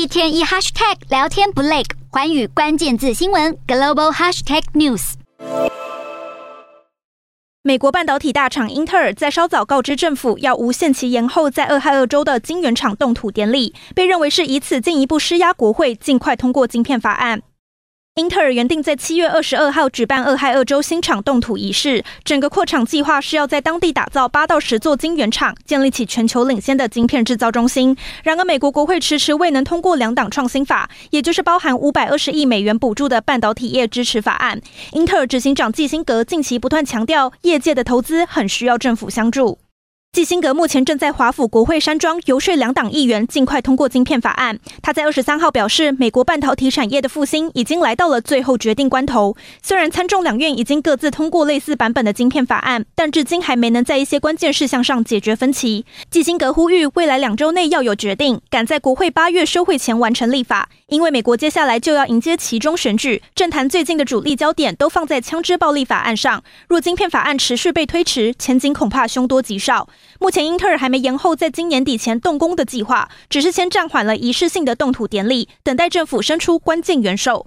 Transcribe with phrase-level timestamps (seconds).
[0.00, 5.12] 一天一 hashtag 聊天不累，环宇关键字新闻 global hashtag news。
[7.62, 17.42] 美国半导体大厂英特尔在稍早告知政府要无限期延后在俄亥俄州的晶圆厂动土典礼，被认为是以此进一步施压国会尽快通过晶片法案。
[18.20, 27.96] 英特尔原定在七月二十二号举办俄亥俄州新厂动土仪式，整个扩厂计划是要在当地打造八到十座晶圆厂，建立起全球领先的晶片制造中心。
[28.22, 34.60] 然而，美国国会迟迟未能通过两党创新法，也就是包含五百二十亿美元补助的半导体业支持法案。
[34.92, 39.60] 英特尔执行长季辛格近期不断强调，业界的投资很需要政府相助。
[40.12, 44.58] 基辛格目前正在华府国会山庄游说两党议员尽快通过晶片法案。
[44.82, 49.36] 他在二十三号表示，美国半导体产业的复兴已经来到了最后决定关头。
[49.62, 55.86] 虽然参众两院已经各自通过类似版本的晶片法案，但至今还没能在一些关键事项上解决分歧。
[56.10, 60.68] 基辛格呼吁，未来两周内要有决定，赶在国会八月休会前完成立法。
[60.88, 66.42] 因为美国接下来就要迎接其中选举，政坛最近的主力焦点都放在枪支暴力法案上。
[66.68, 69.88] 若晶片法案持续被推迟，前景恐怕凶多吉少。
[70.18, 77.46] 目前，英特尔还没延后在今年底前动工的计划，只是先暂缓了仪式性的动土典礼，等待政府伸出关键援手。